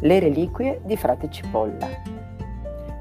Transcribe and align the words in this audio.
Le 0.00 0.18
reliquie 0.18 0.82
di 0.84 0.94
frate 0.94 1.30
Cipolla. 1.30 1.88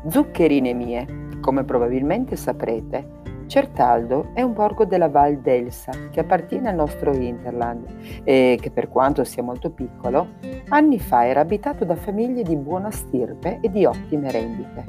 Zuccherine 0.08 0.74
mie, 0.74 1.06
come 1.42 1.66
probabilmente 1.66 2.38
saprete, 2.38 3.24
Certaldo 3.48 4.30
è 4.34 4.42
un 4.42 4.54
borgo 4.54 4.86
della 4.86 5.10
Val 5.10 5.40
d'Elsa 5.40 5.92
che 6.10 6.22
appartiene 6.22 6.70
al 6.70 6.76
nostro 6.76 7.14
Interland 7.14 7.86
e 8.24 8.58
che 8.62 8.72
per 8.72 8.88
quanto 8.88 9.26
sia 9.26 9.44
molto 9.44 9.72
piccolo, 9.72 10.36
anni 10.70 10.98
fa 10.98 11.28
era 11.28 11.42
abitato 11.42 11.84
da 11.84 11.96
famiglie 11.96 12.44
di 12.44 12.56
buona 12.56 12.92
stirpe 12.92 13.60
e 13.62 13.70
di 13.70 13.84
ottime 13.84 14.32
rendite. 14.32 14.86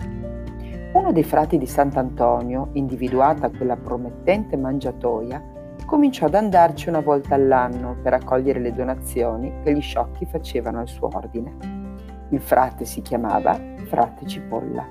Uno 0.93 1.11
dei 1.11 1.25
frati 1.25 1.59
di 1.59 1.67
Sant'Antonio, 1.67 2.69
individuata 2.75 3.51
quella 3.51 3.77
promettente 3.77 4.57
mangiatoia, 4.57 5.43
cominciò 5.85 6.27
ad 6.27 6.35
andarci 6.35 6.89
una 6.89 7.01
volta 7.01 7.35
all'anno 7.35 7.97
per 8.01 8.13
raccogliere 8.13 8.61
le 8.61 8.73
donazioni 8.73 9.53
che 9.65 9.75
gli 9.75 9.83
sciocchi 9.83 10.25
facevano 10.25 10.79
al 10.79 10.89
suo 10.89 11.09
ordine. 11.13 11.76
Il 12.31 12.41
frate 12.41 12.85
si 12.85 13.03
chiamava 13.03 13.59
Frate 13.87 14.27
Cipolla. 14.27 14.85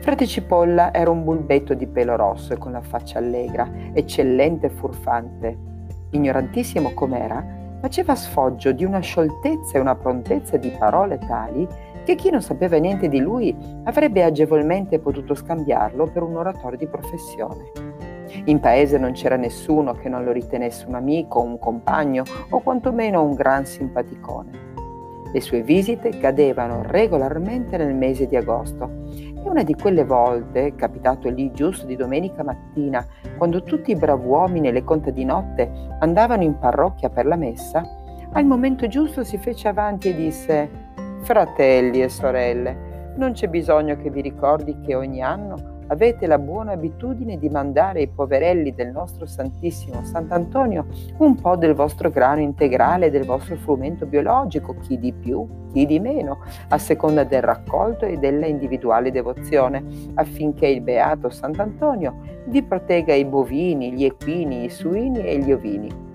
Frate 0.00 0.26
Cipolla 0.26 0.92
era 0.94 1.10
un 1.10 1.22
bulbetto 1.22 1.74
di 1.74 1.86
pelo 1.86 2.16
rosso 2.16 2.54
e 2.54 2.58
con 2.58 2.72
la 2.72 2.80
faccia 2.80 3.18
allegra, 3.18 3.68
eccellente 3.92 4.66
e 4.66 4.70
furfante. 4.70 5.58
Ignorantissimo 6.10 6.92
com'era, 6.94 7.44
faceva 7.80 8.14
sfoggio 8.14 8.72
di 8.72 8.84
una 8.84 9.00
scioltezza 9.00 9.76
e 9.76 9.80
una 9.80 9.94
prontezza 9.94 10.56
di 10.56 10.70
parole 10.70 11.18
tali 11.18 11.68
che 12.04 12.14
chi 12.14 12.30
non 12.30 12.40
sapeva 12.40 12.78
niente 12.78 13.08
di 13.08 13.20
lui 13.20 13.54
avrebbe 13.84 14.24
agevolmente 14.24 14.98
potuto 14.98 15.34
scambiarlo 15.34 16.06
per 16.06 16.22
un 16.22 16.36
oratore 16.36 16.78
di 16.78 16.86
professione. 16.86 17.70
In 18.44 18.60
paese 18.60 18.96
non 18.96 19.12
c'era 19.12 19.36
nessuno 19.36 19.92
che 19.92 20.08
non 20.08 20.24
lo 20.24 20.32
ritenesse 20.32 20.86
un 20.86 20.94
amico, 20.94 21.42
un 21.42 21.58
compagno 21.58 22.22
o 22.48 22.60
quantomeno 22.60 23.22
un 23.22 23.34
gran 23.34 23.66
simpaticone. 23.66 24.69
Le 25.32 25.40
sue 25.40 25.62
visite 25.62 26.18
cadevano 26.18 26.82
regolarmente 26.82 27.76
nel 27.76 27.94
mese 27.94 28.26
di 28.26 28.36
agosto. 28.36 28.90
E 29.12 29.48
una 29.48 29.62
di 29.62 29.74
quelle 29.74 30.04
volte, 30.04 30.74
capitato 30.74 31.28
lì 31.28 31.52
giusto 31.52 31.86
di 31.86 31.96
domenica 31.96 32.42
mattina, 32.42 33.06
quando 33.38 33.62
tutti 33.62 33.92
i 33.92 33.96
bravuomini 33.96 34.68
e 34.68 34.72
le 34.72 34.84
conte 34.84 35.12
di 35.12 35.24
notte 35.24 35.70
andavano 36.00 36.42
in 36.42 36.58
parrocchia 36.58 37.10
per 37.10 37.26
la 37.26 37.36
messa, 37.36 37.82
al 38.32 38.44
momento 38.44 38.86
giusto 38.86 39.24
si 39.24 39.38
fece 39.38 39.68
avanti 39.68 40.08
e 40.08 40.14
disse 40.14 40.70
Fratelli 41.22 42.02
e 42.02 42.08
sorelle, 42.08 43.12
non 43.16 43.32
c'è 43.32 43.48
bisogno 43.48 43.96
che 43.96 44.10
vi 44.10 44.20
ricordi 44.20 44.78
che 44.80 44.94
ogni 44.94 45.22
anno 45.22 45.69
avete 45.90 46.26
la 46.26 46.38
buona 46.38 46.72
abitudine 46.72 47.38
di 47.38 47.48
mandare 47.48 48.00
ai 48.00 48.08
poverelli 48.08 48.74
del 48.74 48.90
nostro 48.90 49.26
Santissimo 49.26 50.04
Sant'Antonio 50.04 50.86
un 51.18 51.34
po' 51.34 51.56
del 51.56 51.74
vostro 51.74 52.10
grano 52.10 52.40
integrale, 52.40 53.10
del 53.10 53.24
vostro 53.24 53.56
frumento 53.56 54.06
biologico, 54.06 54.76
chi 54.80 54.98
di 54.98 55.12
più, 55.12 55.46
chi 55.72 55.86
di 55.86 56.00
meno, 56.00 56.38
a 56.68 56.78
seconda 56.78 57.24
del 57.24 57.42
raccolto 57.42 58.04
e 58.04 58.16
della 58.16 58.46
individuale 58.46 59.10
devozione, 59.10 59.84
affinché 60.14 60.66
il 60.66 60.80
beato 60.80 61.28
Sant'Antonio 61.30 62.14
vi 62.46 62.62
protegga 62.62 63.14
i 63.14 63.24
bovini, 63.24 63.92
gli 63.92 64.04
equini, 64.04 64.64
i 64.64 64.70
suini 64.70 65.20
e 65.20 65.38
gli 65.38 65.52
ovini 65.52 66.08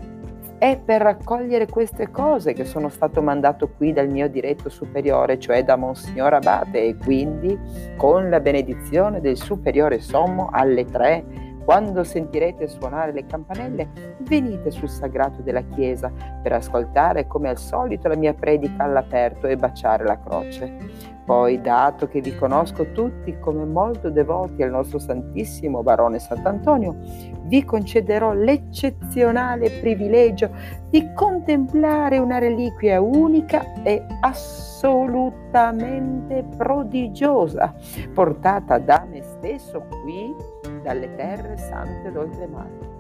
è 0.66 0.80
per 0.80 1.00
raccogliere 1.00 1.68
queste 1.68 2.10
cose 2.10 2.54
che 2.54 2.66
sono 2.66 2.90
stato 2.90 3.22
mandato 3.22 3.70
qui 3.70 3.94
dal 3.94 4.10
mio 4.10 4.28
diretto 4.28 4.68
superiore, 4.70 5.38
cioè 5.38 5.64
da 5.64 5.76
Monsignor 5.76 6.34
Abate, 6.34 6.84
e 6.84 6.96
quindi 6.96 7.56
con 7.96 8.32
la 8.32 8.40
benedizione 8.40 9.22
del 9.22 9.38
superiore 9.38 10.00
sommo 10.00 10.50
alle 10.52 10.86
tre 10.86 11.24
quando 11.66 12.04
sentirete 12.04 12.68
suonare 12.68 13.12
le 13.12 13.26
campanelle, 13.26 13.90
venite 14.20 14.70
sul 14.70 14.88
sagrato 14.88 15.42
della 15.42 15.64
chiesa 15.64 16.12
per 16.42 16.54
ascoltare 16.54 17.26
come 17.26 17.50
al 17.50 17.58
solito 17.58 18.08
la 18.08 18.16
mia 18.16 18.36
predica 18.36 18.84
all'aperto 18.84 19.48
e 19.48 19.58
baciare 19.58 20.06
la 20.06 20.20
croce. 20.20 21.16
Poi, 21.26 21.60
dato 21.60 22.08
che 22.08 22.22
vi 22.22 22.36
conosco 22.36 22.92
tutti 22.92 23.36
come 23.40 23.66
molto 23.66 24.12
devoti 24.12 24.62
al 24.62 24.70
nostro 24.70 25.00
Santissimo 25.00 25.82
Barone 25.82 26.20
Sant'Antonio, 26.20 26.98
vi 27.46 27.66
concederò 27.66 28.32
l'eccezionale 28.32 29.72
privilegio 29.72 30.52
di 30.92 31.12
contemplare 31.16 32.20
una 32.20 32.38
reliquia 32.38 33.02
unica 33.02 33.82
e 33.82 34.06
assolutamente 34.22 36.46
prodigiosa, 36.56 37.74
portata 38.14 38.78
da 38.78 39.04
me 39.10 39.24
stesso 39.24 39.84
qui 40.04 40.54
dalle 40.86 41.16
terre 41.16 41.58
sante 41.58 42.12
d'oltremare. 42.12 42.94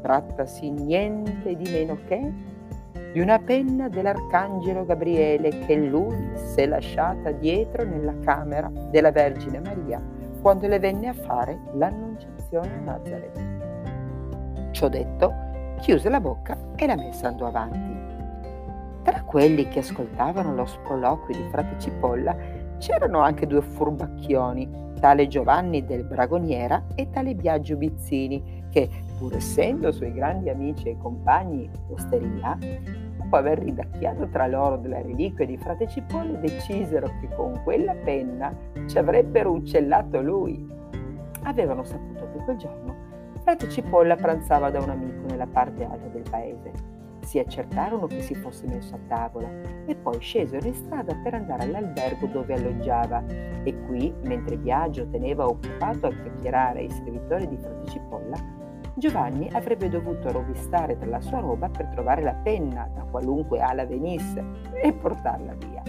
Trattasi 0.00 0.70
niente 0.70 1.54
di 1.54 1.70
meno 1.70 1.98
che 2.06 2.32
di 3.12 3.20
una 3.20 3.38
penna 3.38 3.88
dell'Arcangelo 3.88 4.86
Gabriele 4.86 5.50
che 5.66 5.76
lui 5.76 6.16
si 6.34 6.60
è 6.60 6.66
lasciata 6.66 7.30
dietro 7.32 7.84
nella 7.84 8.14
camera 8.20 8.70
della 8.90 9.10
Vergine 9.10 9.60
Maria 9.60 10.02
quando 10.40 10.66
le 10.66 10.78
venne 10.78 11.08
a 11.08 11.12
fare 11.12 11.60
l'annunciazione 11.74 12.72
a 12.72 12.80
Nazareth. 12.80 13.40
Ciò 14.70 14.88
detto, 14.88 15.32
chiuse 15.80 16.08
la 16.08 16.20
bocca 16.20 16.56
e 16.74 16.86
la 16.86 16.96
messa 16.96 17.28
andò 17.28 17.46
avanti. 17.46 17.94
Tra 19.02 19.22
quelli 19.22 19.68
che 19.68 19.80
ascoltavano 19.80 20.54
lo 20.54 20.64
sproloquio 20.64 21.36
di 21.36 21.48
frate 21.50 21.78
Cipolla 21.78 22.36
c'erano 22.78 23.20
anche 23.20 23.46
due 23.46 23.62
furbacchioni, 23.62 24.94
tale 25.00 25.26
Giovanni 25.26 25.84
del 25.84 26.04
Bragoniera 26.04 26.84
e 26.94 27.10
tale 27.10 27.34
Biagio 27.34 27.76
Bizzini, 27.76 28.64
che, 28.70 28.88
pur 29.18 29.34
essendo 29.34 29.92
suoi 29.92 30.12
grandi 30.12 30.48
amici 30.48 30.88
e 30.88 30.98
compagni 30.98 31.68
d'osteria, 31.88 32.58
dopo 33.18 33.36
aver 33.36 33.58
ridacchiato 33.58 34.28
tra 34.28 34.46
loro 34.46 34.76
delle 34.76 35.02
reliquie 35.02 35.46
di 35.46 35.56
frate 35.56 35.86
Cipolle, 35.88 36.38
decisero 36.38 37.06
che 37.20 37.28
con 37.34 37.60
quella 37.64 37.94
penna 37.94 38.54
ci 38.86 38.98
avrebbero 38.98 39.52
uccellato 39.52 40.20
lui. 40.20 40.66
Avevano 41.42 41.84
saputo 41.84 42.28
che 42.32 42.44
quel 42.44 42.56
giorno 42.56 43.06
frate 43.46 43.68
Cipolla 43.68 44.16
pranzava 44.16 44.70
da 44.70 44.80
un 44.80 44.90
amico 44.90 45.26
nella 45.28 45.46
parte 45.46 45.84
alta 45.84 46.08
del 46.08 46.28
paese. 46.28 46.95
Si 47.26 47.40
accertarono 47.40 48.06
che 48.06 48.22
si 48.22 48.36
fosse 48.36 48.68
messo 48.68 48.94
a 48.94 49.00
tavola 49.08 49.48
e 49.84 49.96
poi 49.96 50.20
scesero 50.20 50.64
in 50.64 50.74
strada 50.74 51.12
per 51.24 51.34
andare 51.34 51.64
all'albergo 51.64 52.28
dove 52.28 52.54
alloggiava 52.54 53.24
e 53.64 53.76
qui, 53.86 54.14
mentre 54.22 54.56
Biagio 54.56 55.08
teneva 55.08 55.44
occupato 55.44 56.06
a 56.06 56.10
chiacchierare 56.10 56.84
i 56.84 56.90
servitori 56.90 57.48
di 57.48 57.56
frate 57.56 57.90
Cipolla, 57.90 58.36
Giovanni 58.94 59.48
avrebbe 59.50 59.88
dovuto 59.88 60.30
rovistare 60.30 60.96
tra 60.96 61.08
la 61.08 61.20
sua 61.20 61.40
roba 61.40 61.68
per 61.68 61.86
trovare 61.88 62.22
la 62.22 62.34
penna 62.34 62.88
da 62.94 63.02
qualunque 63.02 63.58
ala 63.60 63.84
venisse 63.84 64.44
e 64.80 64.92
portarla 64.92 65.54
via. 65.54 65.82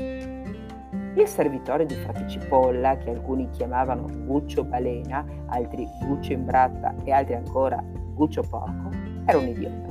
Il 1.13 1.27
servitore 1.27 1.85
di 1.85 1.93
frate 1.93 2.27
Cipolla, 2.27 2.97
che 2.97 3.11
alcuni 3.11 3.47
chiamavano 3.51 4.07
Guccio 4.25 4.63
Balena, 4.63 5.23
altri 5.49 5.87
Guccio 6.03 6.33
Imbratta 6.33 6.95
e 7.03 7.11
altri 7.11 7.35
ancora 7.35 7.79
Guccio 8.15 8.41
Porco, 8.41 8.89
era 9.25 9.37
un 9.37 9.47
idiota. 9.47 9.86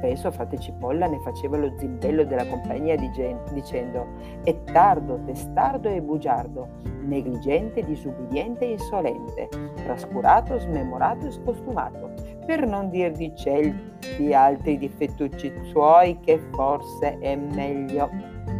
Spesso 0.00 0.30
frate 0.30 0.58
Cipolla 0.58 1.06
ne 1.06 1.18
faceva 1.18 1.58
lo 1.58 1.74
zimbello 1.76 2.24
della 2.24 2.46
compagnia 2.46 2.96
dicendo 2.96 4.06
è 4.42 4.64
tardo, 4.64 5.20
testardo 5.26 5.90
e 5.90 6.00
bugiardo, 6.00 6.66
negligente, 7.02 7.84
disubbidiente 7.84 8.64
e 8.64 8.70
insolente, 8.72 9.48
trascurato, 9.84 10.58
smemorato 10.58 11.26
e 11.26 11.32
scostumato, 11.32 12.12
per 12.46 12.66
non 12.66 12.88
dir 12.88 13.12
di 13.12 13.30
certi 13.36 14.32
altri 14.32 14.78
difettucci 14.78 15.52
suoi 15.64 16.18
che 16.20 16.40
forse 16.52 17.18
è 17.18 17.36
meglio. 17.36 18.08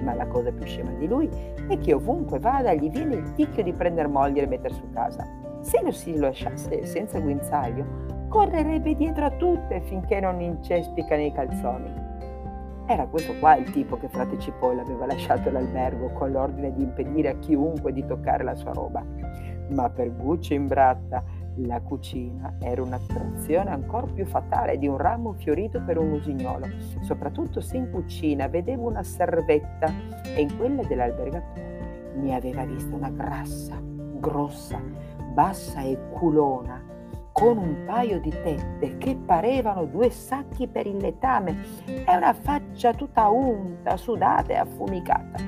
Ma 0.04 0.12
la 0.12 0.26
cosa 0.26 0.52
più 0.52 0.66
scema 0.66 0.90
di 0.92 1.06
lui 1.06 1.26
è 1.70 1.78
che 1.78 1.94
ovunque 1.94 2.38
vada 2.38 2.74
gli 2.74 2.90
viene 2.90 3.14
il 3.14 3.32
ticchio 3.32 3.62
di 3.62 3.72
prendere 3.72 4.08
moglie 4.08 4.42
e 4.42 4.46
mettere 4.46 4.74
su 4.74 4.90
casa. 4.92 5.26
Se 5.62 5.80
lo 5.82 5.90
si 5.90 6.16
lasciasse 6.16 6.84
senza 6.84 7.18
guinzaglio, 7.18 8.09
correrebbe 8.30 8.94
dietro 8.94 9.24
a 9.24 9.30
tutte 9.30 9.80
finché 9.80 10.20
non 10.20 10.40
incespica 10.40 11.16
nei 11.16 11.32
calzoni. 11.32 11.92
Era 12.86 13.06
questo 13.06 13.34
qua 13.40 13.56
il 13.56 13.70
tipo 13.72 13.96
che 13.96 14.08
frate 14.08 14.38
Cipolla 14.38 14.82
aveva 14.82 15.04
lasciato 15.04 15.50
l'albergo 15.50 16.10
con 16.12 16.30
l'ordine 16.30 16.72
di 16.72 16.84
impedire 16.84 17.30
a 17.30 17.38
chiunque 17.38 17.92
di 17.92 18.06
toccare 18.06 18.44
la 18.44 18.54
sua 18.54 18.72
roba. 18.72 19.04
Ma 19.70 19.90
per 19.90 20.14
Gucci 20.14 20.54
in 20.54 20.68
bratta 20.68 21.22
la 21.56 21.80
cucina 21.80 22.54
era 22.60 22.82
un'attrazione 22.82 23.68
ancora 23.68 24.06
più 24.06 24.24
fatale 24.24 24.78
di 24.78 24.86
un 24.86 24.96
ramo 24.96 25.32
fiorito 25.32 25.82
per 25.82 25.98
un 25.98 26.12
usignolo, 26.12 26.66
soprattutto 27.00 27.60
se 27.60 27.76
in 27.76 27.90
cucina 27.90 28.46
vedevo 28.46 28.88
una 28.88 29.02
servetta 29.02 29.92
e 30.22 30.40
in 30.40 30.56
quella 30.56 30.82
dell'albergatore 30.84 32.12
ne 32.14 32.34
aveva 32.34 32.64
vista 32.64 32.94
una 32.94 33.10
grassa, 33.10 33.76
grossa, 34.20 34.80
bassa 35.32 35.80
e 35.80 35.98
culona 36.10 36.90
con 37.32 37.58
un 37.58 37.84
paio 37.86 38.20
di 38.20 38.30
tette 38.30 38.98
che 38.98 39.16
parevano 39.16 39.84
due 39.84 40.10
sacchi 40.10 40.66
per 40.66 40.86
il 40.86 40.96
letame 40.96 41.56
e 41.86 42.16
una 42.16 42.32
faccia 42.32 42.92
tutta 42.92 43.28
unta, 43.28 43.96
sudata 43.96 44.52
e 44.52 44.56
affumicata. 44.56 45.38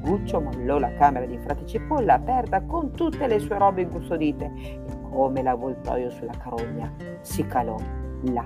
Guccio 0.00 0.40
mollò 0.40 0.78
la 0.78 0.92
camera 0.94 1.26
di 1.26 1.38
frate 1.38 1.64
Cipolla 1.66 2.14
aperta 2.14 2.62
con 2.62 2.90
tutte 2.92 3.26
le 3.26 3.38
sue 3.38 3.56
robe 3.56 3.82
incustodite 3.82 4.52
e 4.56 4.80
come 5.10 5.42
l'avvoltoio 5.42 6.10
sulla 6.10 6.36
carogna 6.36 6.92
si 7.20 7.46
calò 7.46 7.76
là. 8.22 8.44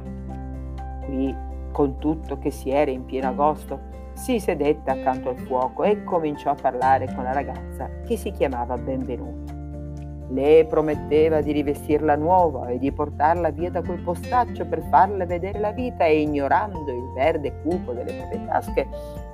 Qui, 1.04 1.34
con 1.72 1.98
tutto 1.98 2.38
che 2.38 2.50
si 2.50 2.70
era 2.70 2.90
in 2.90 3.04
pieno 3.04 3.28
agosto, 3.28 3.80
si 4.12 4.38
sedette 4.38 4.90
accanto 4.90 5.30
al 5.30 5.38
fuoco 5.38 5.84
e 5.84 6.04
cominciò 6.04 6.50
a 6.50 6.54
parlare 6.54 7.12
con 7.14 7.24
la 7.24 7.32
ragazza 7.32 7.88
che 8.06 8.16
si 8.16 8.30
chiamava 8.32 8.76
Benvenuta. 8.76 9.55
Le 10.28 10.66
prometteva 10.68 11.40
di 11.40 11.52
rivestirla 11.52 12.16
nuova 12.16 12.68
e 12.68 12.78
di 12.78 12.90
portarla 12.90 13.50
via 13.50 13.70
da 13.70 13.82
quel 13.82 14.00
postaccio 14.00 14.66
per 14.66 14.82
farle 14.90 15.24
vedere 15.24 15.60
la 15.60 15.70
vita 15.70 16.04
e 16.04 16.22
ignorando 16.22 16.90
il 16.90 17.12
verde 17.14 17.60
cupo 17.62 17.92
delle 17.92 18.12
proprie 18.12 18.44
tasche, 18.46 18.88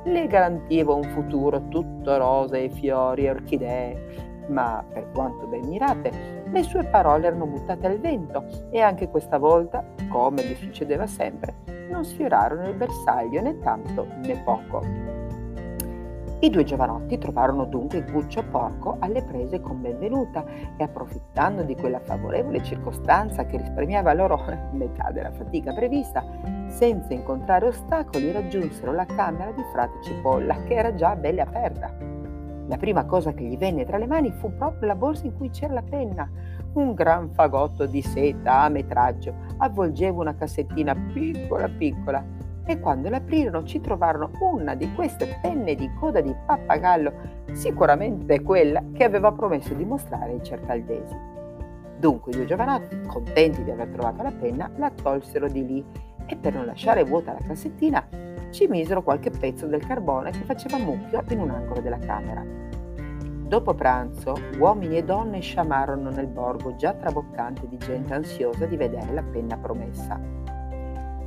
le 0.05 0.27
garantiva 0.27 0.93
un 0.93 1.05
futuro 1.05 1.67
tutto 1.69 2.17
rose 2.19 2.65
e 2.65 2.69
fiori 2.69 3.25
e 3.25 3.31
orchidee. 3.31 4.31
Ma 4.49 4.85
per 4.93 5.11
quanto 5.13 5.47
ben 5.47 5.67
mirate, 5.67 6.11
le 6.51 6.63
sue 6.63 6.85
parole 6.85 7.29
erano 7.29 7.47
buttate 7.47 7.87
al 7.87 7.99
vento 7.99 8.45
e 8.71 8.81
anche 8.81 9.09
questa 9.09 9.39
volta, 9.39 9.83
come 10.11 10.45
gli 10.45 10.55
succedeva 10.57 11.07
sempre, 11.07 11.55
non 11.91 12.05
sfiorarono 12.05 12.69
il 12.69 12.75
bersaglio 12.75 13.41
né 13.41 13.59
tanto 13.61 14.07
né 14.25 14.37
poco. 14.45 15.12
I 16.43 16.51
due 16.51 16.65
giovanotti 16.65 17.19
trovarono 17.19 17.67
dunque 17.67 18.03
Guccio 18.03 18.43
Porco 18.43 18.97
alle 18.99 19.23
prese 19.23 19.61
con 19.61 19.81
benvenuta 19.81 20.45
e 20.77 20.83
approfittando 20.83 21.63
di 21.63 21.77
quella 21.77 22.01
favorevole 22.01 22.65
circostanza 22.65 23.47
che 23.47 23.59
risparmiava 23.59 24.13
loro 24.13 24.43
metà 24.75 25.13
della 25.13 25.31
fatica 25.31 25.73
prevista, 25.73 26.25
senza 26.67 27.15
incontrare 27.15 27.69
ostacoli 27.69 28.33
raggiunsero 28.33 28.93
la 28.93 29.07
camera 29.07 29.53
di 29.53 29.63
frate 29.71 30.03
Cipolla 30.03 30.65
che 30.65 30.75
era 30.75 30.93
già 30.97 31.15
bella 31.15 31.45
aperta. 31.45 31.95
La 32.67 32.77
prima 32.77 33.05
cosa 33.05 33.33
che 33.33 33.45
gli 33.45 33.57
venne 33.57 33.85
tra 33.85 33.99
le 33.99 34.09
mani 34.09 34.33
fu 34.33 34.53
proprio 34.57 34.89
la 34.89 34.97
borsa 34.97 35.27
in 35.27 35.37
cui 35.37 35.51
c'era 35.51 35.75
la 35.75 35.83
penna. 35.89 36.29
Un 36.73 36.93
gran 36.95 37.31
fagotto 37.31 37.87
di 37.87 38.03
seta 38.03 38.63
a 38.63 38.69
metraggio 38.69 39.33
avvolgeva 39.59 40.23
una 40.23 40.35
cassettina 40.35 40.93
piccola 41.13 41.69
piccola 41.69 42.42
e 42.65 42.79
quando 42.79 43.09
l'aprirono 43.09 43.65
ci 43.65 43.81
trovarono 43.81 44.31
una 44.41 44.75
di 44.75 44.93
queste 44.95 45.39
penne 45.41 45.75
di 45.75 45.91
coda 45.99 46.21
di 46.21 46.35
pappagallo, 46.47 47.13
sicuramente 47.53 48.43
quella 48.43 48.83
che 48.93 49.05
aveva 49.05 49.33
promesso 49.33 49.75
di 49.75 49.85
mostrare 49.85 50.33
ai 50.33 50.43
cercaldesi. 50.43 51.31
Dunque 51.99 52.33
i 52.33 52.37
due 52.37 52.47
giovanotti, 52.47 53.01
contenti 53.07 53.63
di 53.65 53.71
aver 53.71 53.89
trovato 53.89 54.23
la 54.23 54.33
penna, 54.33 54.71
la 54.77 54.91
tolsero 54.91 55.49
di 55.49 55.67
lì 55.67 55.85
e 56.27 56.37
per 56.37 56.55
non 56.55 56.67
lasciare 56.67 57.05
vuota 57.05 57.33
la 57.33 57.47
cassettina 57.47 58.07
ci 58.51 58.67
misero 58.67 59.03
qualche 59.03 59.31
pezzo 59.31 59.67
del 59.67 59.85
carbone 59.85 60.31
che 60.31 60.45
faceva 60.45 60.79
mucchio 60.79 61.23
in 61.31 61.41
un 61.41 61.51
angolo 61.51 61.81
della 61.81 61.99
camera. 61.99 62.45
Dopo 63.47 63.75
pranzo, 63.75 64.35
uomini 64.59 64.97
e 64.97 65.05
donne 65.05 65.41
sciamarono 65.41 66.11
nel 66.11 66.27
borgo 66.27 66.75
già 66.77 66.93
traboccante 66.93 67.69
di 67.69 67.77
gente 67.77 68.15
ansiosa 68.15 68.67
di 68.67 68.77
vedere 68.77 69.13
la 69.13 69.23
penna 69.23 69.57
promessa 69.57 70.42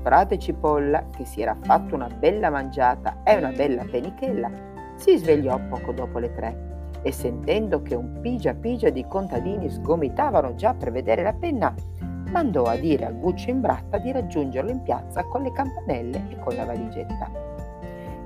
frate 0.05 0.37
Cipolla, 0.37 1.07
che 1.09 1.25
si 1.25 1.41
era 1.41 1.57
fatto 1.59 1.95
una 1.95 2.07
bella 2.07 2.51
mangiata 2.51 3.23
e 3.23 3.37
una 3.37 3.49
bella 3.49 3.83
penichella, 3.89 4.51
si 4.97 5.17
svegliò 5.17 5.59
poco 5.67 5.93
dopo 5.93 6.19
le 6.19 6.31
tre 6.31 6.73
e 7.01 7.11
sentendo 7.11 7.81
che 7.81 7.95
un 7.95 8.19
pigia 8.21 8.53
pigia 8.53 8.91
di 8.91 9.03
contadini 9.07 9.67
sgomitavano 9.67 10.53
già 10.53 10.75
per 10.75 10.91
vedere 10.91 11.23
la 11.23 11.33
penna, 11.33 11.73
mandò 12.29 12.65
a 12.65 12.75
dire 12.75 13.05
a 13.05 13.11
Guccio 13.11 13.49
in 13.49 13.61
Bratta 13.61 13.97
di 13.97 14.11
raggiungerlo 14.11 14.69
in 14.69 14.83
piazza 14.83 15.23
con 15.23 15.41
le 15.41 15.51
campanelle 15.51 16.27
e 16.29 16.37
con 16.37 16.55
la 16.55 16.65
valigetta. 16.65 17.31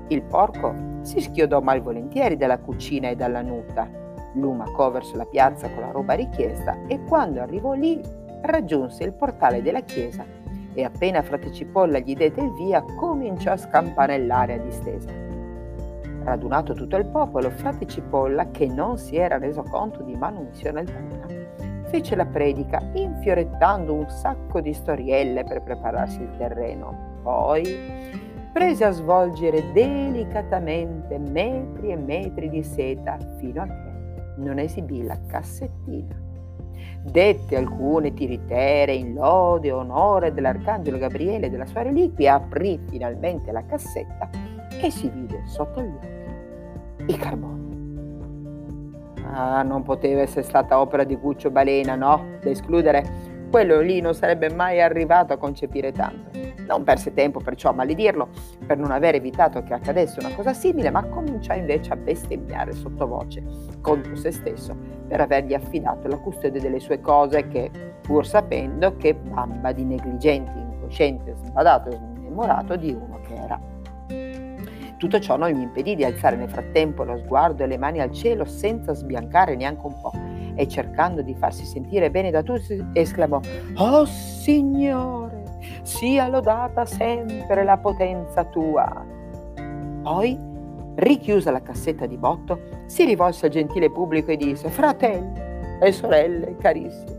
Il 0.08 0.20
porco 0.20 0.74
si 1.00 1.22
schiodò 1.22 1.62
malvolentieri 1.62 2.36
dalla 2.36 2.58
cucina 2.58 3.08
e 3.08 3.16
dalla 3.16 3.40
nuta, 3.40 3.88
lumacò 4.34 4.90
verso 4.90 5.16
la 5.16 5.24
piazza 5.24 5.70
con 5.70 5.80
la 5.80 5.92
roba 5.92 6.12
richiesta 6.12 6.76
e 6.86 7.02
quando 7.04 7.40
arrivò 7.40 7.72
lì 7.72 8.02
raggiunse 8.42 9.02
il 9.04 9.14
portale 9.14 9.62
della 9.62 9.80
chiesa 9.80 10.39
e 10.72 10.84
appena 10.84 11.22
frate 11.22 11.52
Cipolla 11.52 11.98
gli 11.98 12.14
dette 12.14 12.40
il 12.40 12.52
via, 12.52 12.82
cominciò 12.82 13.52
a 13.52 13.56
scampanellare 13.56 14.54
a 14.54 14.58
distesa. 14.58 15.10
Radunato 16.22 16.74
tutto 16.74 16.96
il 16.96 17.06
popolo, 17.06 17.50
frate 17.50 17.86
Cipolla, 17.86 18.50
che 18.50 18.66
non 18.66 18.98
si 18.98 19.16
era 19.16 19.38
reso 19.38 19.62
conto 19.62 20.02
di 20.02 20.16
manomissione 20.16 20.80
alcuna, 20.80 21.26
fece 21.84 22.14
la 22.14 22.26
predica 22.26 22.80
infiorettando 22.92 23.92
un 23.92 24.08
sacco 24.08 24.60
di 24.60 24.72
storielle 24.72 25.44
per 25.44 25.62
prepararsi 25.62 26.20
il 26.20 26.30
terreno. 26.36 27.18
Poi 27.22 27.64
prese 28.52 28.84
a 28.84 28.90
svolgere 28.90 29.72
delicatamente 29.72 31.18
metri 31.18 31.90
e 31.90 31.96
metri 31.96 32.48
di 32.48 32.62
seta 32.62 33.18
fino 33.38 33.62
a 33.62 33.66
che 33.66 33.90
non 34.36 34.58
esibì 34.58 35.02
la 35.04 35.18
cassettina 35.26 36.29
dette 37.02 37.56
alcune 37.56 38.12
tiritere 38.12 38.92
in 38.92 39.14
lode 39.14 39.68
e 39.68 39.72
onore 39.72 40.32
dell'Arcangelo 40.32 40.98
Gabriele 40.98 41.46
e 41.46 41.50
della 41.50 41.66
sua 41.66 41.82
reliquia, 41.82 42.34
aprì 42.34 42.78
finalmente 42.88 43.52
la 43.52 43.64
cassetta 43.64 44.28
e 44.80 44.90
si 44.90 45.08
vide 45.08 45.42
sotto 45.46 45.80
gli 45.80 45.94
occhi 45.94 46.18
i 47.06 47.16
carboni. 47.16 47.68
Ah, 49.32 49.62
non 49.62 49.82
poteva 49.82 50.22
essere 50.22 50.42
stata 50.42 50.80
opera 50.80 51.04
di 51.04 51.16
Guccio 51.16 51.50
Balena, 51.50 51.94
no? 51.94 52.38
Da 52.42 52.50
escludere, 52.50 53.04
quello 53.50 53.80
lì 53.80 54.00
non 54.00 54.14
sarebbe 54.14 54.50
mai 54.50 54.80
arrivato 54.80 55.32
a 55.32 55.36
concepire 55.36 55.92
tanto. 55.92 56.29
Non 56.70 56.84
perse 56.84 57.12
tempo 57.12 57.40
perciò 57.40 57.70
a 57.70 57.72
maledirlo 57.72 58.28
per 58.64 58.78
non 58.78 58.92
aver 58.92 59.16
evitato 59.16 59.60
che 59.64 59.74
accadesse 59.74 60.20
una 60.20 60.32
cosa 60.32 60.52
simile, 60.52 60.88
ma 60.90 61.04
cominciò 61.04 61.52
invece 61.52 61.92
a 61.92 61.96
bestemmiare 61.96 62.70
sottovoce 62.70 63.42
contro 63.80 64.14
se 64.14 64.30
stesso 64.30 64.76
per 65.08 65.20
avergli 65.20 65.52
affidato 65.52 66.06
la 66.06 66.18
custodia 66.18 66.60
delle 66.60 66.78
sue 66.78 67.00
cose 67.00 67.48
che, 67.48 67.72
pur 68.02 68.24
sapendo 68.24 68.96
che 68.96 69.16
bamba 69.16 69.72
di 69.72 69.84
negligente, 69.84 70.52
incosciente, 70.56 71.34
sbadato 71.44 71.88
e 71.88 71.96
smemorato 71.96 72.76
di 72.76 72.92
uno 72.92 73.18
che 73.26 73.34
era. 73.34 73.60
Tutto 74.96 75.18
ciò 75.18 75.36
non 75.36 75.48
gli 75.50 75.60
impedì 75.60 75.96
di 75.96 76.04
alzare 76.04 76.36
nel 76.36 76.50
frattempo 76.50 77.02
lo 77.02 77.16
sguardo 77.16 77.64
e 77.64 77.66
le 77.66 77.78
mani 77.78 78.00
al 78.00 78.12
cielo 78.12 78.44
senza 78.44 78.94
sbiancare 78.94 79.56
neanche 79.56 79.86
un 79.86 80.00
po' 80.00 80.12
e 80.54 80.68
cercando 80.68 81.20
di 81.22 81.34
farsi 81.34 81.64
sentire 81.64 82.12
bene 82.12 82.30
da 82.30 82.44
tutti 82.44 82.80
esclamò 82.92 83.40
Oh 83.74 84.04
Signore! 84.04 85.29
Sia 85.82 86.28
lodata 86.28 86.84
sempre 86.84 87.64
la 87.64 87.78
potenza 87.78 88.44
tua. 88.44 89.04
Poi, 90.02 90.38
richiusa 90.94 91.50
la 91.50 91.62
cassetta 91.62 92.06
di 92.06 92.16
botto, 92.16 92.60
si 92.86 93.04
rivolse 93.04 93.46
al 93.46 93.52
gentile 93.52 93.90
pubblico 93.90 94.30
e 94.30 94.36
disse, 94.36 94.68
fratelli 94.68 95.40
e 95.80 95.92
sorelle 95.92 96.56
carissimi, 96.56 97.18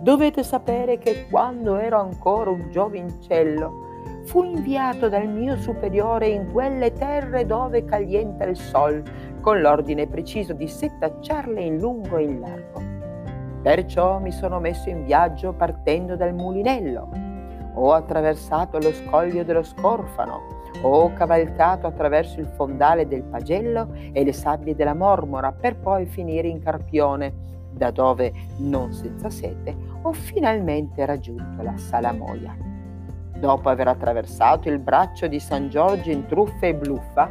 dovete 0.00 0.42
sapere 0.42 0.98
che 0.98 1.26
quando 1.30 1.76
ero 1.76 2.00
ancora 2.00 2.50
un 2.50 2.70
giovincello, 2.70 3.82
fu 4.24 4.42
inviato 4.42 5.08
dal 5.08 5.28
mio 5.28 5.56
superiore 5.56 6.28
in 6.28 6.50
quelle 6.50 6.92
terre 6.92 7.44
dove 7.44 7.84
calienta 7.84 8.44
il 8.44 8.56
sol, 8.56 9.02
con 9.40 9.60
l'ordine 9.60 10.06
preciso 10.06 10.54
di 10.54 10.66
setacciarle 10.66 11.60
in 11.60 11.78
lungo 11.78 12.16
e 12.16 12.22
in 12.22 12.40
largo. 12.40 12.82
Perciò 13.62 14.18
mi 14.18 14.32
sono 14.32 14.60
messo 14.60 14.88
in 14.88 15.04
viaggio 15.04 15.52
partendo 15.52 16.16
dal 16.16 16.34
mulinello 16.34 17.33
ho 17.74 17.92
attraversato 17.92 18.78
lo 18.78 18.92
scoglio 18.92 19.44
dello 19.44 19.62
Scorfano, 19.62 20.62
ho 20.82 21.12
cavalcato 21.12 21.86
attraverso 21.86 22.40
il 22.40 22.46
fondale 22.46 23.06
del 23.06 23.22
Pagello 23.22 23.88
e 24.12 24.24
le 24.24 24.32
sabbie 24.32 24.74
della 24.74 24.94
Mormora 24.94 25.52
per 25.52 25.76
poi 25.76 26.06
finire 26.06 26.48
in 26.48 26.60
Carpione, 26.60 27.42
da 27.70 27.90
dove, 27.90 28.32
non 28.58 28.92
senza 28.92 29.30
sete, 29.30 29.76
ho 30.02 30.12
finalmente 30.12 31.04
raggiunto 31.04 31.62
la 31.62 31.76
Salamoia. 31.76 32.56
Dopo 33.36 33.68
aver 33.68 33.88
attraversato 33.88 34.68
il 34.68 34.78
braccio 34.78 35.26
di 35.26 35.40
San 35.40 35.68
Giorgio 35.68 36.10
in 36.10 36.26
truffa 36.26 36.66
e 36.66 36.74
bluffa, 36.74 37.30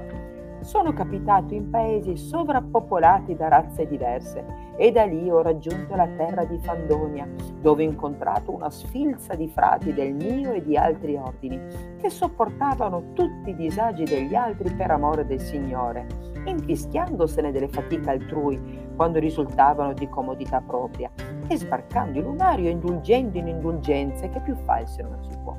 sono 0.64 0.94
capitato 0.94 1.54
in 1.54 1.70
paesi 1.70 2.16
sovrappopolati 2.16 3.36
da 3.36 3.48
razze 3.48 3.86
diverse 3.88 4.46
e 4.76 4.92
da 4.92 5.04
lì 5.06 5.30
ho 5.30 5.42
raggiunto 5.42 5.96
la 5.96 6.08
terra 6.08 6.46
di 6.46 6.58
Fandonia, 6.60 7.28
dove 7.62 7.86
ho 7.86 7.90
incontrato 7.90 8.52
una 8.52 8.70
sfilza 8.70 9.36
di 9.36 9.48
frati 9.48 9.94
del 9.94 10.14
mio 10.14 10.54
e 10.54 10.64
di 10.64 10.76
altri 10.76 11.16
ordini, 11.16 11.60
che 12.00 12.10
sopportavano 12.10 13.14
tutti 13.14 13.52
i 13.52 13.56
disagi 13.56 14.04
degli 14.04 14.36
altri 14.36 14.74
per 14.74 14.92
amore 14.92 15.26
del 15.26 15.40
Signore, 15.40 16.08
infischiandosene 16.46 17.52
delle 17.52 17.68
fatiche 17.68 18.10
altrui 18.10 18.92
quando 18.96 19.20
risultavano 19.20 19.94
di 19.94 20.10
comodità 20.10 20.62
propria, 20.62 21.12
e 21.48 21.58
sbarcando 21.58 22.18
il 22.18 22.26
lunario 22.26 22.70
indulgendo 22.70 23.38
in 23.38 23.48
indulgenze 23.48 24.30
che 24.30 24.40
più 24.40 24.56
false 24.56 25.04
non 25.04 25.24
si 25.24 25.38
può. 25.44 25.56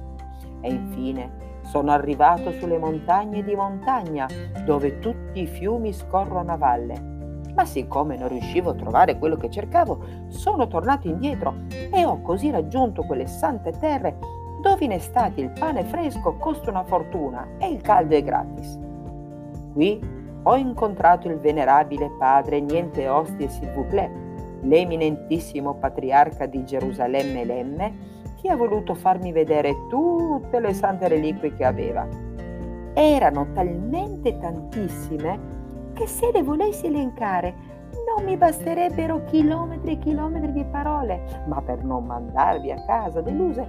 E 0.60 0.72
infine 0.72 1.53
sono 1.64 1.90
arrivato 1.90 2.52
sulle 2.52 2.78
montagne 2.78 3.42
di 3.42 3.54
montagna, 3.54 4.26
dove 4.64 4.98
tutti 4.98 5.42
i 5.42 5.46
fiumi 5.46 5.92
scorrono 5.92 6.52
a 6.52 6.56
valle. 6.56 7.12
Ma 7.54 7.64
siccome 7.64 8.16
non 8.16 8.28
riuscivo 8.28 8.70
a 8.70 8.74
trovare 8.74 9.18
quello 9.18 9.36
che 9.36 9.50
cercavo, 9.50 9.98
sono 10.28 10.66
tornato 10.66 11.08
indietro 11.08 11.54
e 11.68 12.04
ho 12.04 12.20
così 12.22 12.50
raggiunto 12.50 13.02
quelle 13.02 13.26
sante 13.26 13.70
terre 13.72 14.42
dove 14.64 14.86
in 14.86 14.92
estate 14.92 15.42
il 15.42 15.50
pane 15.50 15.84
fresco 15.84 16.36
costa 16.36 16.70
una 16.70 16.84
fortuna 16.84 17.46
e 17.58 17.68
il 17.68 17.82
caldo 17.82 18.16
è 18.16 18.22
gratis. 18.24 18.78
Qui 19.74 20.00
ho 20.42 20.56
incontrato 20.56 21.28
il 21.28 21.38
venerabile 21.38 22.10
padre 22.18 22.60
Niente 22.60 23.06
Osti 23.06 23.44
e 23.44 23.48
Silvuplè, 23.50 24.10
l'eminentissimo 24.62 25.74
patriarca 25.74 26.46
di 26.46 26.64
Gerusalemme 26.64 27.44
Lemme, 27.44 27.94
che 28.44 28.50
ha 28.50 28.56
voluto 28.56 28.94
farmi 28.94 29.32
vedere 29.32 29.74
tutte 29.88 30.60
le 30.60 30.74
sante 30.74 31.08
reliquie 31.08 31.54
che 31.54 31.64
aveva. 31.64 32.06
erano 32.92 33.46
talmente 33.54 34.36
tantissime 34.38 35.92
che 35.94 36.06
se 36.06 36.30
le 36.30 36.42
volessi 36.42 36.86
elencare 36.86 37.54
non 38.06 38.22
mi 38.26 38.36
basterebbero 38.36 39.24
chilometri 39.24 39.92
e 39.92 39.98
chilometri 39.98 40.52
di 40.52 40.64
parole, 40.66 41.22
ma 41.46 41.62
per 41.62 41.82
non 41.84 42.04
mandarvi 42.04 42.70
a 42.70 42.84
casa 42.84 43.22
deluse, 43.22 43.66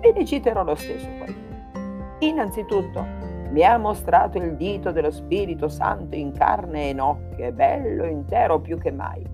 ve 0.00 0.12
ne 0.12 0.24
citerò 0.26 0.62
lo 0.62 0.74
stesso 0.74 1.08
qualcuno. 1.16 2.16
Innanzitutto, 2.18 3.06
mi 3.50 3.64
ha 3.64 3.78
mostrato 3.78 4.36
il 4.36 4.56
dito 4.56 4.92
dello 4.92 5.10
Spirito 5.10 5.68
Santo 5.68 6.16
in 6.16 6.32
carne 6.32 6.90
e 6.90 6.92
nocche, 6.92 7.50
bello 7.50 8.04
intero 8.04 8.60
più 8.60 8.76
che 8.76 8.90
mai. 8.90 9.26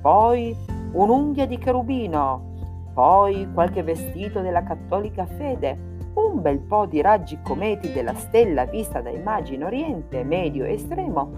Poi 0.00 0.54
un'unghia 0.92 1.46
di 1.46 1.58
cherubino, 1.58 2.54
poi 2.96 3.46
qualche 3.52 3.82
vestito 3.82 4.40
della 4.40 4.62
cattolica 4.62 5.26
fede, 5.26 5.98
un 6.14 6.40
bel 6.40 6.60
po' 6.60 6.86
di 6.86 7.02
raggi 7.02 7.38
cometi 7.42 7.92
della 7.92 8.14
stella 8.14 8.64
vista 8.64 9.02
da 9.02 9.10
immagine 9.10 9.66
oriente, 9.66 10.24
medio 10.24 10.64
e 10.64 10.72
estremo, 10.72 11.30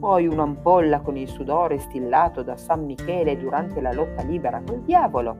poi 0.00 0.26
un'ampolla 0.26 0.98
con 0.98 1.16
il 1.16 1.28
sudore 1.28 1.78
stillato 1.78 2.42
da 2.42 2.56
San 2.56 2.84
Michele 2.84 3.38
durante 3.38 3.80
la 3.80 3.92
lotta 3.92 4.24
libera 4.24 4.60
col 4.66 4.80
diavolo, 4.80 5.36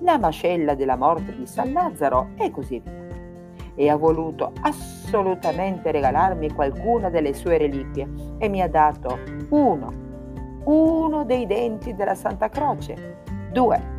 la 0.00 0.18
mascella 0.18 0.74
della 0.74 0.96
morte 0.96 1.36
di 1.36 1.46
San 1.46 1.72
Lazzaro 1.72 2.30
e 2.34 2.50
così 2.50 2.80
via. 2.80 3.04
E 3.76 3.88
ha 3.88 3.94
voluto 3.94 4.50
assolutamente 4.62 5.92
regalarmi 5.92 6.50
qualcuna 6.50 7.10
delle 7.10 7.32
sue 7.32 7.58
reliquie 7.58 8.08
e 8.38 8.48
mi 8.48 8.60
ha 8.60 8.68
dato 8.68 9.20
uno, 9.50 9.92
uno 10.64 11.24
dei 11.24 11.46
denti 11.46 11.94
della 11.94 12.16
Santa 12.16 12.48
Croce, 12.48 13.18
due, 13.52 13.94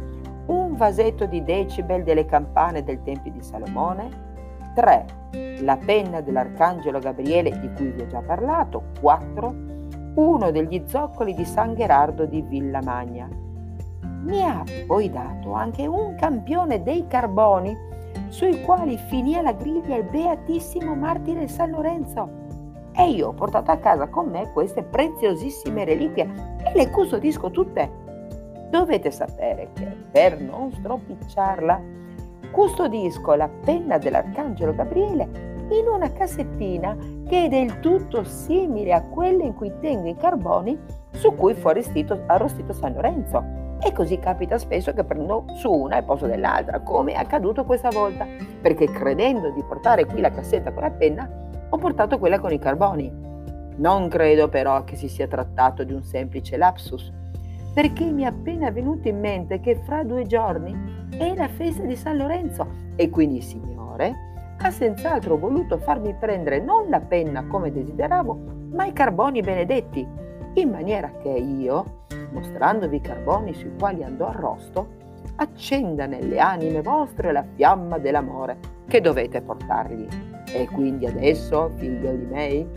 un 0.48 0.76
vasetto 0.76 1.26
di 1.26 1.44
decibel 1.44 2.04
delle 2.04 2.26
campane 2.26 2.84
del 2.84 3.02
Tempio 3.04 3.32
di 3.32 3.42
Salomone, 3.42 4.26
3. 4.76 5.06
La 5.62 5.78
penna 5.78 6.22
dell'Arcangelo 6.22 7.00
Gabriele 7.00 7.60
di 7.60 7.72
cui 7.74 7.92
vi 7.92 8.02
ho 8.02 8.08
già 8.08 8.22
parlato, 8.22 8.92
4. 9.00 9.56
Uno 10.16 10.52
degli 10.52 10.84
zoccoli 10.86 11.34
di 11.34 11.46
San 11.46 11.74
Gherardo 11.74 12.26
di 12.26 12.42
Villa 12.42 12.82
Magna. 12.82 13.28
Mi 14.22 14.44
ha 14.44 14.64
poi 14.86 15.10
dato 15.10 15.54
anche 15.54 15.86
un 15.86 16.16
campione 16.16 16.82
dei 16.82 17.08
carboni 17.08 17.76
sui 18.30 18.62
quali 18.62 18.98
finì 18.98 19.40
la 19.42 19.54
griglia 19.54 19.96
il 19.96 20.04
beatissimo 20.04 20.96
martire 20.96 21.48
San 21.48 21.72
Lorenzo. 21.72 22.46
E 22.94 23.10
io 23.10 23.28
ho 23.28 23.34
portato 23.34 23.72
a 23.72 23.78
casa 23.78 24.08
con 24.08 24.30
me 24.30 24.52
queste 24.52 24.84
preziosissime 24.84 25.86
reliquie 25.86 26.56
e 26.64 26.72
le 26.76 26.90
custodisco 26.90 27.52
tutte 27.52 28.06
Dovete 28.70 29.12
sapere 29.12 29.70
che 29.74 29.86
per 30.12 30.40
non 30.42 30.72
stropicciarla, 30.72 31.82
custodisco 32.52 33.34
la 33.36 33.50
penna 33.50 33.98
dell'Arcangelo 33.98 34.74
Gabriele 34.74 35.56
in 35.70 35.88
una 35.88 36.12
cassettina 36.12 36.96
che 37.28 37.46
è 37.46 37.48
del 37.50 37.80
tutto 37.80 38.24
simile 38.24 38.94
a 38.94 39.04
quella 39.04 39.44
in 39.44 39.54
cui 39.54 39.72
tengo 39.80 40.08
i 40.08 40.16
carboni 40.16 40.78
su 41.12 41.34
cui 41.36 41.54
fu 41.54 41.68
arrostito, 41.68 42.24
arrostito 42.26 42.74
San 42.74 42.94
Lorenzo. 42.94 43.44
E 43.80 43.92
così 43.94 44.18
capita 44.18 44.58
spesso 44.58 44.92
che 44.92 45.04
prendo 45.04 45.46
su 45.54 45.72
una 45.72 45.98
e 45.98 46.04
posto 46.04 46.26
dell'altra, 46.26 46.80
come 46.80 47.14
è 47.14 47.18
accaduto 47.18 47.64
questa 47.64 47.90
volta, 47.90 48.26
perché 48.62 48.86
credendo 48.86 49.52
di 49.52 49.64
portare 49.64 50.06
qui 50.06 50.20
la 50.20 50.32
cassetta 50.32 50.74
con 50.74 50.84
la 50.84 50.92
penna, 50.92 51.30
ho 51.70 51.78
portato 51.78 52.18
quella 52.18 52.40
con 52.40 52.52
i 52.52 52.60
carboni. 52.60 53.26
Non 53.76 54.08
credo 54.08 54.50
però 54.50 54.84
che 54.84 54.96
si 54.96 55.08
sia 55.08 55.28
trattato 55.28 55.84
di 55.84 55.94
un 55.94 56.04
semplice 56.04 56.58
lapsus, 56.58 57.14
perché 57.78 58.06
mi 58.06 58.24
è 58.24 58.26
appena 58.26 58.72
venuto 58.72 59.08
in 59.08 59.20
mente 59.20 59.60
che 59.60 59.76
fra 59.84 60.04
due 60.04 60.24
giorni 60.24 60.76
è 61.16 61.36
la 61.36 61.48
festa 61.48 61.84
di 61.84 61.96
San 61.96 62.18
Lorenzo 62.18 62.68
e 62.96 63.08
quindi 63.12 63.38
il 63.38 63.44
Signore 63.44 64.16
ha 64.58 64.72
senz'altro 64.72 65.38
voluto 65.38 65.78
farmi 65.78 66.16
prendere 66.16 66.60
non 66.60 66.90
la 66.90 67.00
penna 67.00 67.46
come 67.46 67.72
desideravo, 67.72 68.40
ma 68.72 68.86
i 68.86 68.94
carboni 68.94 69.42
benedetti, 69.42 70.08
in 70.56 70.70
maniera 70.72 71.12
che 71.22 71.30
io, 71.30 72.06
mostrandovi 72.32 72.96
i 72.96 73.02
carboni 73.02 73.54
sui 73.54 73.74
quali 73.78 74.04
andò 74.04 74.30
arrosto, 74.30 74.88
accenda 75.36 76.08
nelle 76.08 76.40
anime 76.40 76.82
vostre 76.82 77.32
la 77.32 77.46
fiamma 77.54 78.00
dell'amore 78.00 78.58
che 78.88 79.02
dovete 79.02 79.44
portargli. 79.44 80.08
E 80.52 80.68
quindi 80.68 81.06
adesso, 81.06 81.70
figlioli 81.76 82.26
miei, 82.26 82.68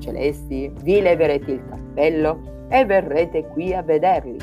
celesti, 0.00 0.72
vi 0.82 1.00
leverete 1.00 1.52
il 1.52 1.64
cappello 1.64 2.56
e 2.68 2.84
verrete 2.84 3.46
qui 3.46 3.74
a 3.74 3.82
vederli. 3.82 4.38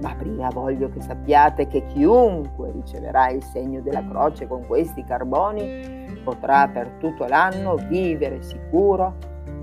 Ma 0.00 0.14
prima 0.14 0.48
voglio 0.48 0.88
che 0.88 1.00
sappiate 1.00 1.66
che 1.66 1.84
chiunque 1.86 2.70
riceverà 2.72 3.28
il 3.30 3.42
segno 3.42 3.80
della 3.80 4.06
croce 4.08 4.46
con 4.46 4.66
questi 4.66 5.04
carboni 5.04 6.08
potrà 6.24 6.68
per 6.68 6.88
tutto 6.98 7.26
l'anno 7.26 7.76
vivere 7.76 8.42
sicuro 8.42 9.16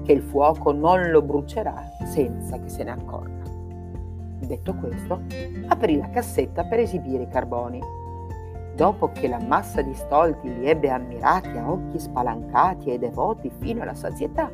che 0.04 0.12
il 0.12 0.22
fuoco 0.22 0.72
non 0.72 1.10
lo 1.10 1.22
brucerà 1.22 1.84
senza 2.06 2.60
che 2.60 2.70
se 2.70 2.84
ne 2.84 2.92
accorga. 2.92 3.44
Detto 4.40 4.74
questo, 4.76 5.22
aprì 5.68 5.98
la 5.98 6.10
cassetta 6.10 6.64
per 6.64 6.80
esibire 6.80 7.24
i 7.24 7.28
carboni. 7.28 7.82
Dopo 8.76 9.12
che 9.12 9.28
la 9.28 9.40
massa 9.40 9.82
di 9.82 9.94
stolti 9.96 10.48
li 10.60 10.70
ebbe 10.70 10.90
ammirati 10.90 11.58
a 11.58 11.70
occhi 11.70 12.00
spalancati 12.00 12.92
e 12.92 13.00
devoti 13.00 13.52
fino 13.60 13.82
alla 13.82 13.96
sazietà, 13.96 14.52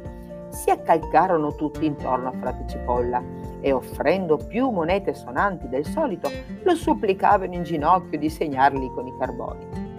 si 0.53 0.69
accalcarono 0.69 1.55
tutti 1.55 1.85
intorno 1.85 2.29
a 2.29 2.33
frate 2.33 2.65
Cipolla 2.67 3.21
e 3.59 3.71
offrendo 3.71 4.37
più 4.37 4.69
monete 4.69 5.13
sonanti 5.13 5.67
del 5.67 5.85
solito 5.85 6.29
lo 6.63 6.75
supplicavano 6.75 7.53
in 7.53 7.63
ginocchio 7.63 8.19
di 8.19 8.29
segnarli 8.29 8.89
con 8.93 9.07
i 9.07 9.17
carboni. 9.17 9.91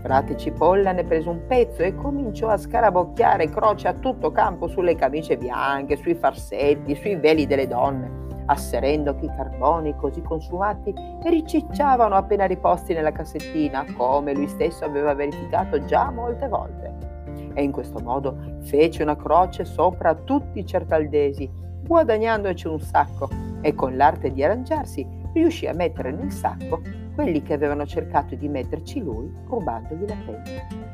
Frate 0.00 0.36
Cipolla 0.36 0.92
ne 0.92 1.04
prese 1.04 1.28
un 1.28 1.46
pezzo 1.46 1.82
e 1.82 1.94
cominciò 1.94 2.48
a 2.48 2.56
scarabocchiare 2.56 3.50
croce 3.50 3.86
a 3.86 3.92
tutto 3.92 4.32
campo 4.32 4.66
sulle 4.66 4.96
camicie 4.96 5.36
bianche, 5.36 5.96
sui 5.96 6.14
farsetti, 6.14 6.96
sui 6.96 7.14
veli 7.16 7.46
delle 7.46 7.68
donne, 7.68 8.10
asserendo 8.46 9.14
che 9.14 9.26
i 9.26 9.32
carboni 9.36 9.94
così 9.94 10.20
consumati 10.22 10.92
ricicciavano 11.22 12.16
appena 12.16 12.46
riposti 12.46 12.94
nella 12.94 13.12
cassettina, 13.12 13.84
come 13.96 14.34
lui 14.34 14.48
stesso 14.48 14.84
aveva 14.84 15.14
verificato 15.14 15.84
già 15.84 16.10
molte 16.10 16.48
volte 16.48 17.11
e 17.54 17.62
in 17.62 17.70
questo 17.70 18.00
modo 18.00 18.36
fece 18.60 19.02
una 19.02 19.16
croce 19.16 19.64
sopra 19.64 20.14
tutti 20.14 20.60
i 20.60 20.66
certaldesi, 20.66 21.50
guadagnandoci 21.84 22.66
un 22.68 22.80
sacco 22.80 23.28
e 23.60 23.74
con 23.74 23.96
l'arte 23.96 24.32
di 24.32 24.42
arrangiarsi 24.42 25.06
riuscì 25.32 25.66
a 25.66 25.74
mettere 25.74 26.12
nel 26.12 26.30
sacco 26.30 26.80
quelli 27.14 27.42
che 27.42 27.54
avevano 27.54 27.86
cercato 27.86 28.34
di 28.34 28.48
metterci 28.48 29.00
lui 29.00 29.32
rubandogli 29.46 30.06
la 30.06 30.16
penna. 30.24 30.90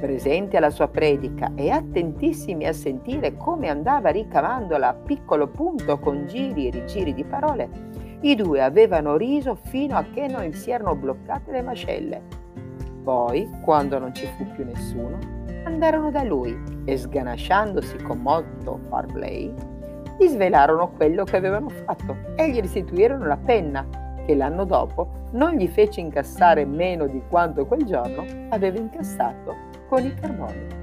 Presenti 0.00 0.56
alla 0.56 0.70
sua 0.70 0.88
predica 0.88 1.52
e 1.54 1.70
attentissimi 1.70 2.66
a 2.66 2.72
sentire 2.72 3.36
come 3.36 3.68
andava 3.68 4.10
ricavandola 4.10 4.88
a 4.88 4.94
piccolo 4.94 5.46
punto 5.46 5.98
con 5.98 6.26
giri 6.26 6.66
e 6.66 6.70
rigiri 6.70 7.14
di 7.14 7.24
parole, 7.24 7.68
i 8.22 8.34
due 8.34 8.62
avevano 8.62 9.16
riso 9.16 9.54
fino 9.54 9.96
a 9.96 10.04
che 10.12 10.26
non 10.26 10.52
si 10.52 10.70
erano 10.70 10.96
bloccate 10.96 11.52
le 11.52 11.62
mascelle. 11.62 12.22
Poi, 13.02 13.48
quando 13.62 13.98
non 13.98 14.14
ci 14.14 14.26
fu 14.26 14.44
più 14.52 14.64
nessuno, 14.64 15.31
andarono 15.64 16.10
da 16.10 16.22
lui 16.22 16.56
e 16.84 16.96
sganasciandosi 16.96 17.96
con 17.98 18.18
molto 18.18 18.80
far 18.88 19.06
gli 20.18 20.26
svelarono 20.26 20.90
quello 20.90 21.24
che 21.24 21.36
avevano 21.36 21.68
fatto 21.68 22.16
e 22.36 22.50
gli 22.50 22.60
restituirono 22.60 23.26
la 23.26 23.36
penna 23.36 23.86
che 24.24 24.34
l'anno 24.34 24.64
dopo 24.64 25.28
non 25.32 25.54
gli 25.54 25.66
fece 25.66 26.00
incassare 26.00 26.64
meno 26.64 27.06
di 27.06 27.22
quanto 27.28 27.66
quel 27.66 27.84
giorno 27.84 28.24
aveva 28.50 28.78
incassato 28.78 29.56
con 29.88 30.04
i 30.04 30.14
carboni. 30.14 30.81